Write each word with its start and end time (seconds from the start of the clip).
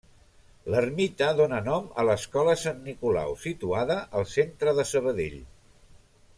L'ermita 0.75 1.27
dóna 1.39 1.59
nom 1.67 1.85
a 2.03 2.07
l'Escola 2.09 2.57
Sant 2.63 2.81
Nicolau, 2.87 3.37
situada 3.45 4.01
al 4.21 4.29
centre 4.33 4.77
de 4.81 4.91
Sabadell. 4.95 5.41